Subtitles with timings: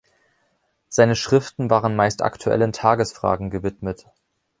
[0.89, 4.07] Seine Schriften waren meist aktuellen Tagesfragen gewidmet.